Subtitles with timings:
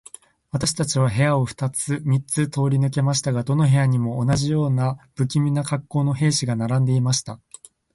[0.49, 7.39] 私たちは部屋を二つ三つ通り抜けましたが、どの部屋にも、同じような無気味な恰好の兵士が並んでいました。